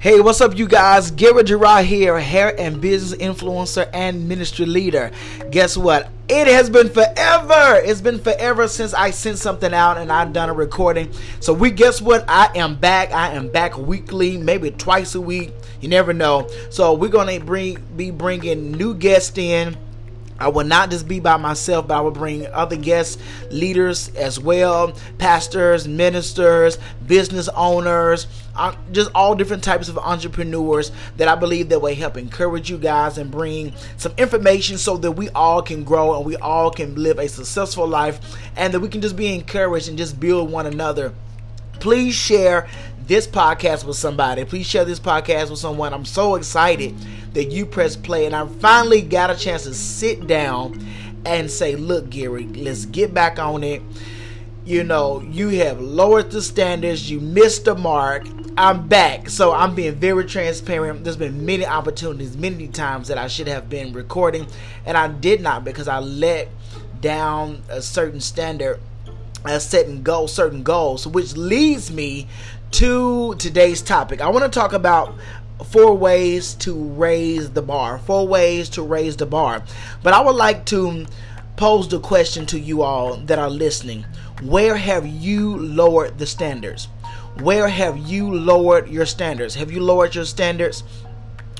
[0.00, 1.10] Hey, what's up, you guys?
[1.10, 5.10] Gary Gerard here, hair and business influencer and ministry leader.
[5.50, 6.08] Guess what?
[6.26, 7.82] It has been forever.
[7.84, 11.12] It's been forever since I sent something out and I've done a recording.
[11.40, 12.24] So we guess what?
[12.28, 13.12] I am back.
[13.12, 15.52] I am back weekly, maybe twice a week.
[15.82, 16.48] You never know.
[16.70, 19.76] So we're gonna bring be bringing new guests in
[20.40, 24.40] I will not just be by myself, but I will bring other guests, leaders as
[24.40, 31.68] well, pastors, ministers, business owners, uh, just all different types of entrepreneurs that I believe
[31.68, 35.84] that will help encourage you guys and bring some information so that we all can
[35.84, 38.18] grow and we all can live a successful life
[38.56, 41.12] and that we can just be encouraged and just build one another.
[41.80, 42.68] Please share
[43.06, 44.44] this podcast with somebody.
[44.44, 45.92] Please share this podcast with someone.
[45.92, 46.94] I'm so excited
[47.32, 50.84] that you press play and I finally got a chance to sit down
[51.24, 53.82] and say, Look, Gary, let's get back on it.
[54.64, 58.26] You know, you have lowered the standards, you missed the mark.
[58.56, 59.30] I'm back.
[59.30, 61.02] So I'm being very transparent.
[61.02, 64.46] There's been many opportunities, many times that I should have been recording,
[64.84, 66.48] and I did not because I let
[67.00, 68.80] down a certain standard
[69.46, 72.28] as setting goal certain goals, which leads me
[72.72, 74.20] to today's topic.
[74.20, 75.14] I want to talk about
[75.64, 77.98] four ways to raise the bar.
[77.98, 79.62] Four ways to raise the bar.
[80.02, 81.06] But I would like to
[81.56, 84.06] pose the question to you all that are listening.
[84.42, 86.88] Where have you lowered the standards?
[87.40, 89.54] Where have you lowered your standards?
[89.54, 90.82] Have you lowered your standards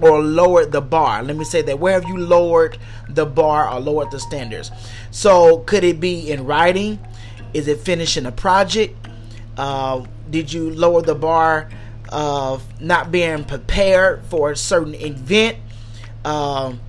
[0.00, 1.22] or lowered the bar?
[1.22, 1.78] Let me say that.
[1.78, 2.78] Where have you lowered
[3.08, 4.70] the bar or lowered the standards?
[5.10, 6.98] So, could it be in writing?
[7.52, 8.96] Is it finishing a project?
[9.56, 11.70] Uh, did you lower the bar
[12.14, 15.58] of not being prepared for a certain event?
[16.24, 16.80] Um,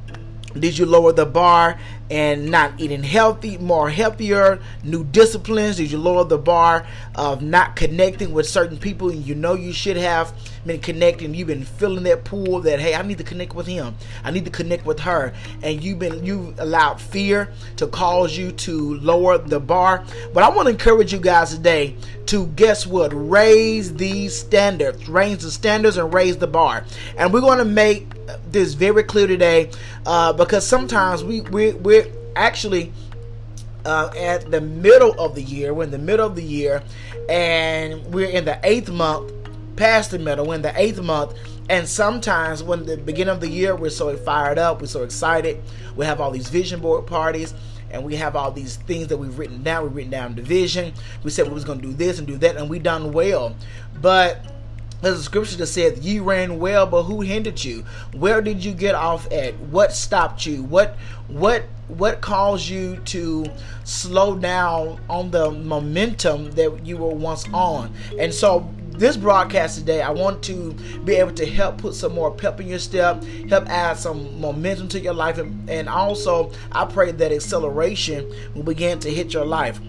[0.57, 5.77] did you lower the bar and not eating healthy, more healthier, new disciplines?
[5.77, 9.97] Did you lower the bar of not connecting with certain people you know you should
[9.97, 10.31] have
[10.65, 11.33] been connecting?
[11.33, 13.95] You've been filling that pool that hey, I need to connect with him.
[14.23, 18.51] I need to connect with her, and you've been you've allowed fear to cause you
[18.51, 20.03] to lower the bar.
[20.33, 21.95] But I want to encourage you guys today
[22.27, 23.11] to guess what?
[23.13, 26.85] Raise these standards, raise the standards, and raise the bar.
[27.17, 28.07] And we're going to make
[28.51, 29.69] this very clear today
[30.05, 32.91] uh, because sometimes we we we're actually
[33.85, 35.73] uh, at the middle of the year.
[35.73, 36.83] We're in the middle of the year,
[37.29, 39.31] and we're in the eighth month,
[39.75, 40.51] past the middle.
[40.51, 41.33] In the eighth month,
[41.69, 45.61] and sometimes when the beginning of the year, we're so fired up, we're so excited.
[45.95, 47.53] We have all these vision board parties
[47.91, 49.83] and we have all these things that we've written down.
[49.83, 50.93] We've written down division.
[51.23, 53.55] We said we was going to do this and do that, and we done well.
[54.01, 54.45] But
[55.01, 57.85] there's a scripture that says, "Ye ran well, but who hindered you?
[58.13, 59.57] Where did you get off at?
[59.59, 60.63] What stopped you?
[60.63, 60.97] What
[61.27, 63.45] what what caused you to
[63.83, 70.01] slow down on the momentum that you were once on?" And so this broadcast today,
[70.01, 70.73] I want to
[71.03, 74.87] be able to help put some more pep in your step, help add some momentum
[74.89, 79.45] to your life, and, and also I pray that acceleration will begin to hit your
[79.45, 79.79] life.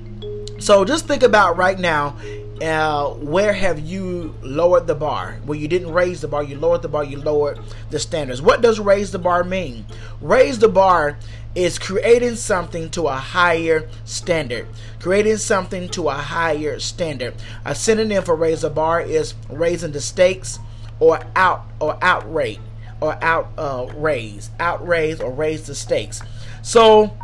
[0.59, 2.17] So just think about right now
[2.63, 5.39] uh, where have you lowered the bar?
[5.45, 8.41] Where you didn't raise the bar, you lowered the bar, you lowered the standards.
[8.41, 9.85] What does raise the bar mean?
[10.21, 11.19] Raise the bar
[11.57, 14.69] is creating something to a higher standard.
[15.01, 17.35] Creating something to a higher standard.
[17.65, 20.59] A synonym for raise the bar is raising the stakes
[21.01, 22.61] or out or outrate
[23.01, 26.21] or out uh, raise, outraise or raise the stakes.
[26.63, 27.17] So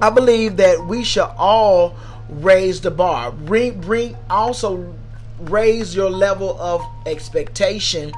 [0.00, 1.96] I believe that we should all
[2.28, 3.32] raise the bar.
[3.32, 4.94] Bring bring also
[5.40, 8.12] raise your level of expectation.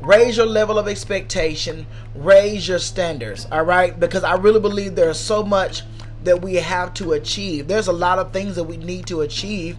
[0.00, 1.86] Raise your level of expectation.
[2.14, 3.46] Raise your standards.
[3.50, 5.82] All right, because I really believe there's so much
[6.24, 7.68] that we have to achieve.
[7.68, 9.78] There's a lot of things that we need to achieve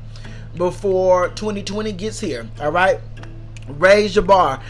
[0.55, 2.49] before 2020 gets here.
[2.59, 2.99] All right,
[3.67, 4.61] raise your bar.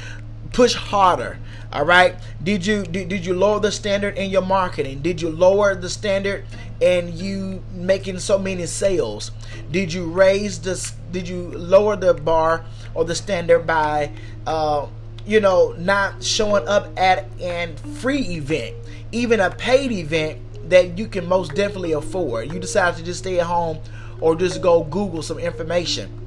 [0.53, 1.37] Push harder.
[1.71, 2.15] All right.
[2.41, 5.01] Did you did, did you lower the standard in your marketing?
[5.01, 6.45] Did you lower the standard
[6.79, 9.31] in you making so many sales?
[9.69, 10.91] Did you raise this?
[11.11, 14.11] Did you lower the bar or the standard by,
[14.45, 14.87] uh,
[15.27, 18.75] you know, not showing up at an free event,
[19.11, 20.39] even a paid event
[20.69, 22.51] that you can most definitely afford?
[22.51, 23.79] You decide to just stay at home
[24.21, 26.17] or just go Google some information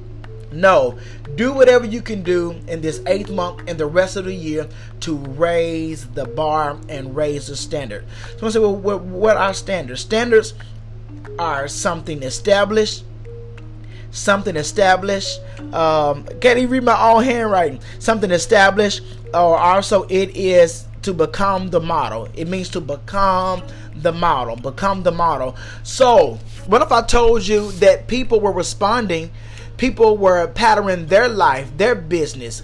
[0.51, 0.97] no,
[1.35, 4.67] do whatever you can do in this eighth month and the rest of the year
[5.01, 8.05] to raise the bar and raise the standard.
[8.37, 10.01] So I say, well, what, what are standards?
[10.01, 10.53] Standards
[11.39, 13.05] are something established,
[14.11, 15.39] something established.
[15.73, 17.79] Um, can't even read my own handwriting.
[17.99, 19.01] Something established,
[19.33, 22.29] or also it is to become the model.
[22.35, 23.63] It means to become
[23.95, 24.55] the model.
[24.55, 25.55] Become the model.
[25.83, 26.37] So,
[26.67, 29.31] what if I told you that people were responding?
[29.81, 32.61] people were patterning their life, their business,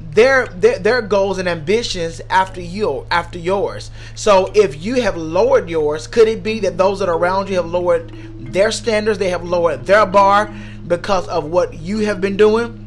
[0.00, 3.90] their, their their goals and ambitions after you after yours.
[4.14, 7.56] So if you have lowered yours, could it be that those that are around you
[7.56, 8.12] have lowered
[8.52, 9.18] their standards?
[9.18, 10.54] They have lowered their bar
[10.90, 12.86] because of what you have been doing.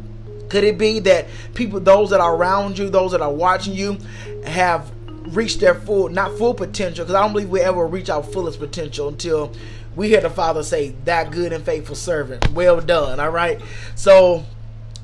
[0.49, 3.97] Could it be that people, those that are around you, those that are watching you,
[4.45, 4.91] have
[5.35, 7.05] reached their full, not full potential?
[7.05, 9.51] Because I don't believe we ever reach our fullest potential until
[9.95, 13.59] we hear the Father say, "That good and faithful servant, well done." All right,
[13.95, 14.43] so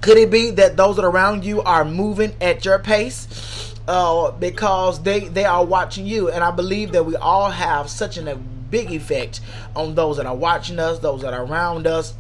[0.02, 4.32] could it be that those that are around you are moving at your pace uh,
[4.32, 6.30] because they they are watching you?
[6.30, 9.40] And I believe that we all have such an, a big effect
[9.76, 12.14] on those that are watching us, those that are around us.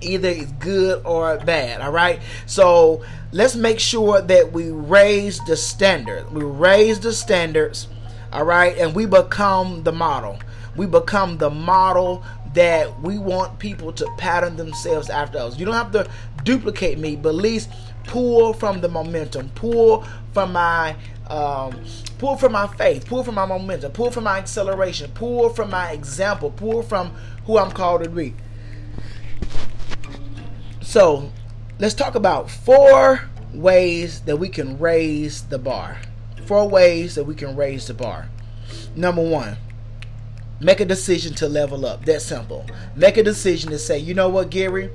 [0.00, 1.80] Either it's good or bad.
[1.80, 2.20] All right.
[2.46, 6.32] So let's make sure that we raise the standard.
[6.32, 7.88] We raise the standards.
[8.30, 10.38] All right, and we become the model.
[10.76, 12.22] We become the model
[12.52, 15.58] that we want people to pattern themselves after us.
[15.58, 16.06] You don't have to
[16.44, 17.70] duplicate me, but at least
[18.04, 20.94] pull from the momentum, pull from my
[21.28, 21.82] um,
[22.18, 25.92] pull from my faith, pull from my momentum, pull from my acceleration, pull from my
[25.92, 27.10] example, pull from
[27.44, 28.34] who I'm called to be.
[30.88, 31.30] So,
[31.78, 33.20] let's talk about four
[33.52, 35.98] ways that we can raise the bar.
[36.46, 38.30] Four ways that we can raise the bar.
[38.96, 39.58] Number one,
[40.60, 42.06] Make a decision to level up.
[42.06, 42.64] That simple.
[42.96, 44.88] Make a decision to say, you know what, Gary?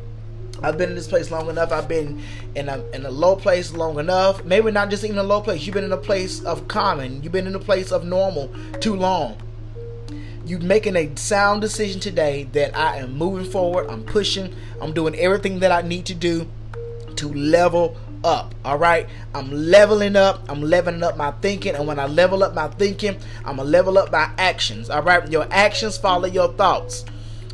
[0.63, 1.71] I've been in this place long enough.
[1.71, 2.23] I've been
[2.55, 4.43] in a in a low place long enough.
[4.43, 5.65] Maybe not just even a low place.
[5.65, 7.21] You've been in a place of common.
[7.21, 8.51] You've been in a place of normal
[8.81, 9.37] too long.
[10.45, 13.89] You making a sound decision today that I am moving forward.
[13.89, 14.53] I'm pushing.
[14.81, 16.47] I'm doing everything that I need to do
[17.15, 17.95] to level
[18.25, 18.53] up.
[18.65, 20.41] All right, I'm leveling up.
[20.49, 23.97] I'm leveling up my thinking, and when I level up my thinking, I'm gonna level
[23.97, 24.89] up my actions.
[24.89, 27.05] All right, your actions follow your thoughts.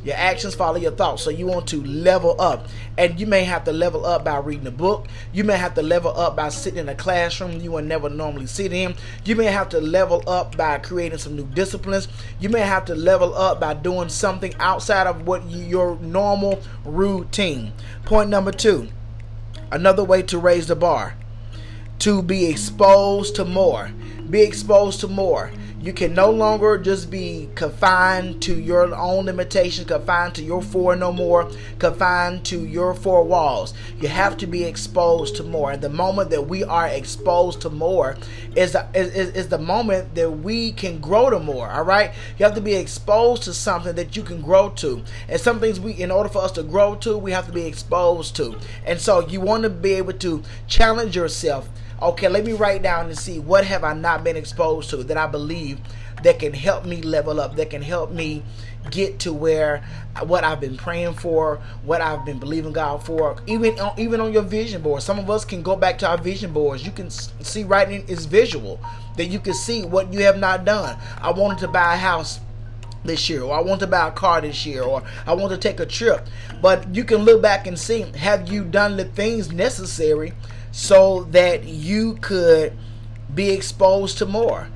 [0.04, 1.24] Your actions follow your thoughts.
[1.24, 2.68] So you want to level up.
[2.98, 5.08] And you may have to level up by reading a book.
[5.34, 8.48] You may have to level up by sitting in a classroom you would never normally
[8.48, 8.96] sit in.
[9.26, 12.08] You may have to level up by creating some new disciplines.
[12.40, 16.62] You may have to level up by doing something outside of what you, your normal
[16.86, 17.74] routine.
[18.06, 18.88] Point number two
[19.72, 21.16] Another way to raise the bar
[22.00, 23.92] to be exposed to more.
[24.30, 25.52] Be exposed to more.
[25.82, 30.94] You can no longer just be confined to your own limitations, confined to your four
[30.98, 31.50] no more,
[31.80, 33.74] confined to your four walls.
[34.02, 35.72] You have to be exposed to more.
[35.72, 38.18] And the moment that we are exposed to more
[38.58, 41.70] is, is, is the moment that we can grow to more.
[41.70, 42.12] All right?
[42.38, 45.02] You have to be exposed to something that you can grow to.
[45.30, 47.66] And some things we, in order for us to grow to, we have to be
[47.66, 48.58] exposed to.
[48.86, 51.70] And so you want to be able to challenge yourself
[52.02, 55.18] okay, let me write down and see what have I not been exposed to that
[55.18, 55.80] I believe
[56.24, 58.44] that can help me level up, that can help me
[58.92, 59.84] get to where
[60.16, 64.22] uh, what I've been praying for, what I've been believing God for, even on, even
[64.22, 65.02] on your vision board.
[65.02, 66.86] Some of us can go back to our vision boards.
[66.86, 68.80] You can see writing is visual
[69.18, 70.98] that you can see what you have not done.
[71.22, 72.40] I wanted to buy a house
[73.04, 75.58] this year, or I want to buy a car this year, or I want to
[75.58, 76.28] take a trip.
[76.62, 80.34] But you can look back and see have you done the things necessary
[80.72, 82.78] so that you could
[83.34, 84.68] be exposed to more.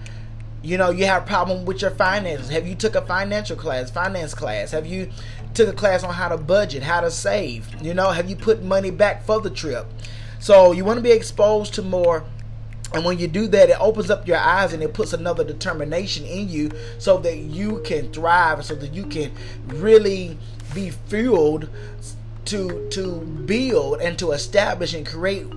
[0.62, 2.50] You know, you have a problem with your finances.
[2.50, 4.72] Have you took a financial class, finance class?
[4.72, 5.10] Have you
[5.54, 7.68] took a class on how to budget, how to save?
[7.82, 9.86] You know, have you put money back for the trip?
[10.40, 12.24] So you want to be exposed to more.
[12.94, 16.26] And when you do that, it opens up your eyes and it puts another determination
[16.26, 19.32] in you so that you can thrive, so that you can
[19.68, 20.38] really
[20.74, 21.70] be fueled
[22.46, 25.48] to to build and to establish and create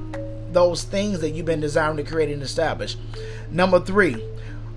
[0.56, 2.96] those things that you've been desiring to create and establish.
[3.50, 4.24] Number three,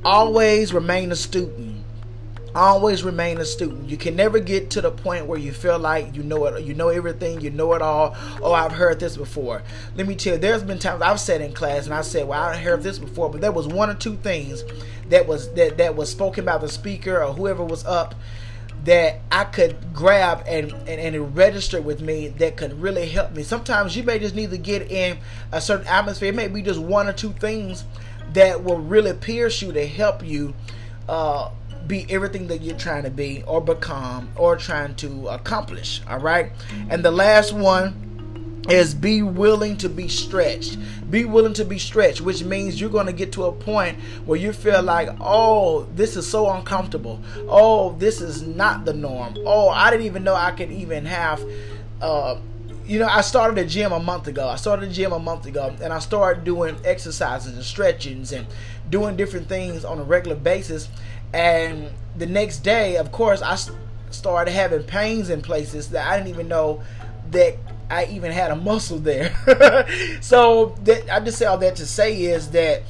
[0.04, 1.78] always remain a student.
[2.54, 3.90] Always remain a student.
[3.90, 6.74] You can never get to the point where you feel like you know it, you
[6.74, 8.18] know everything, you know it all.
[8.42, 9.62] Oh, I've heard this before.
[9.96, 12.42] Let me tell you, there's been times I've sat in class and I said, "Well,
[12.42, 14.64] I heard this before," but there was one or two things
[15.10, 18.16] that was that that was spoken by the speaker or whoever was up
[18.86, 23.44] that I could grab and, and, and register with me that could really help me.
[23.44, 25.18] Sometimes you may just need to get in
[25.52, 26.30] a certain atmosphere.
[26.30, 27.84] It may be just one or two things
[28.34, 30.54] that will really pierce you to help you
[31.08, 31.52] uh,
[31.88, 36.02] be everything that you're trying to be or become or trying to accomplish.
[36.08, 36.52] All right.
[36.90, 38.09] And the last one
[38.70, 40.78] is be willing to be stretched.
[41.10, 44.40] Be willing to be stretched, which means you're going to get to a point where
[44.40, 47.20] you feel like, oh, this is so uncomfortable.
[47.48, 49.36] Oh, this is not the norm.
[49.46, 51.44] Oh, I didn't even know I could even have.
[52.02, 52.40] Uh,
[52.86, 54.48] you know, I started a gym a month ago.
[54.48, 58.48] I started a gym a month ago, and I started doing exercises and stretchings and
[58.90, 60.90] doing different things on a regular basis.
[61.34, 63.58] And the next day, of course, I
[64.10, 66.82] started having pains in places that I didn't even know
[67.32, 67.58] that
[67.90, 69.36] I even had a muscle there.
[70.22, 72.84] so that, I just say all that to say is that,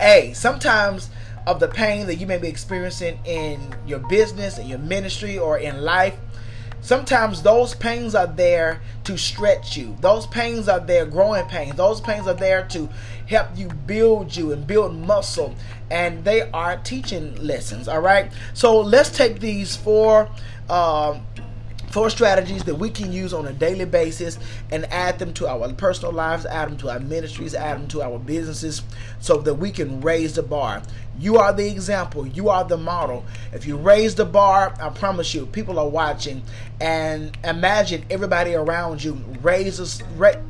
[0.00, 1.10] hey, sometimes
[1.46, 5.58] of the pain that you may be experiencing in your business, in your ministry, or
[5.58, 6.16] in life,
[6.80, 9.96] sometimes those pains are there to stretch you.
[10.00, 11.76] Those pains are there, growing pains.
[11.76, 12.88] Those pains are there to
[13.28, 15.54] help you build you and build muscle.
[15.88, 17.86] And they are teaching lessons.
[17.86, 18.32] All right.
[18.54, 20.28] So let's take these four.
[20.68, 21.24] Um,
[21.96, 24.38] four strategies that we can use on a daily basis
[24.70, 28.02] and add them to our personal lives, add them to our ministries, add them to
[28.02, 28.82] our businesses
[29.18, 30.82] so that we can raise the bar.
[31.18, 33.24] You are the example, you are the model.
[33.54, 36.42] If you raise the bar, I promise you, people are watching
[36.82, 40.02] and imagine everybody around you raises,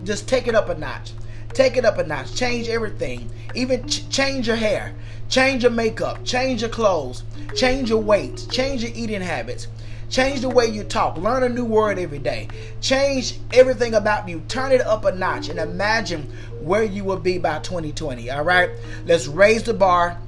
[0.03, 1.12] just take it up a notch.
[1.50, 2.35] Take it up a notch.
[2.35, 3.31] Change everything.
[3.55, 4.97] Even ch- change your hair.
[5.29, 6.25] Change your makeup.
[6.25, 7.23] Change your clothes.
[7.55, 8.49] Change your weight.
[8.50, 9.69] Change your eating habits
[10.09, 11.17] Change the way you talk.
[11.17, 12.49] Learn a new word every day.
[12.81, 14.43] Change everything about you.
[14.49, 18.31] Turn it up a notch and imagine where you will be by 2020.
[18.31, 18.71] All right?
[19.05, 20.19] Let's raise the bar.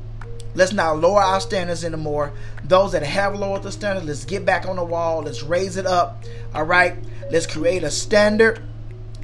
[0.55, 2.33] Let's not lower our standards anymore.
[2.65, 5.23] Those that have lowered the standard, let's get back on the wall.
[5.23, 6.25] Let's raise it up.
[6.55, 6.97] All right?
[7.31, 8.61] Let's create a standard.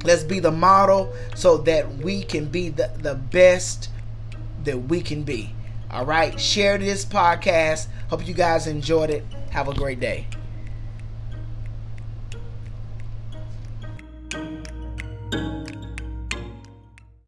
[0.05, 3.89] Let's be the model so that we can be the, the best
[4.63, 5.53] that we can be.
[5.91, 6.39] All right?
[6.39, 7.87] Share this podcast.
[8.09, 9.25] Hope you guys enjoyed it.
[9.49, 10.27] Have a great day.